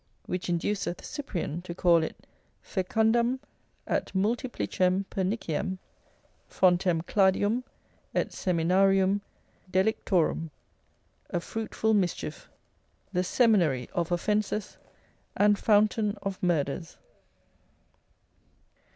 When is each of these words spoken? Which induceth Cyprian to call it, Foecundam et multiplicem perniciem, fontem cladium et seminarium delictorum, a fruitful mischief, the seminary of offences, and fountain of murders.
Which 0.25 0.49
induceth 0.49 1.03
Cyprian 1.05 1.61
to 1.61 1.75
call 1.75 2.01
it, 2.01 2.25
Foecundam 2.63 3.39
et 3.85 4.11
multiplicem 4.15 5.05
perniciem, 5.11 5.77
fontem 6.49 7.03
cladium 7.03 7.61
et 8.15 8.29
seminarium 8.29 9.21
delictorum, 9.71 10.49
a 11.29 11.39
fruitful 11.39 11.93
mischief, 11.93 12.49
the 13.13 13.23
seminary 13.23 13.91
of 13.93 14.11
offences, 14.11 14.77
and 15.37 15.59
fountain 15.59 16.17
of 16.23 16.41
murders. 16.41 16.97